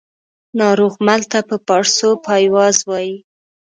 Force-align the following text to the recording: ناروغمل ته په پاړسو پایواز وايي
ناروغمل 0.59 1.21
ته 1.31 1.39
په 1.49 1.55
پاړسو 1.67 2.09
پایواز 2.25 2.77
وايي 2.89 3.15